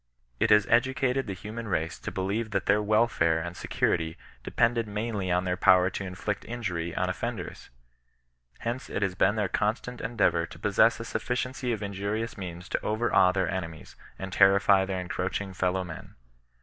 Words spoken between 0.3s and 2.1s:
It has edu cated the human race